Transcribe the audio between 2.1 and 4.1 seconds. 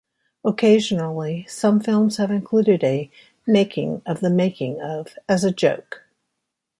have included a "making